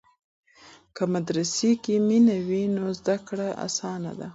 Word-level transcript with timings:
که 0.95 1.03
مدرسې 1.13 1.71
کې 1.83 1.95
مینه 2.07 2.37
وي 2.47 2.63
نو 2.75 2.85
زده 2.99 3.15
کړه 3.27 3.47
اسانه 3.65 4.11
ده. 4.19 4.27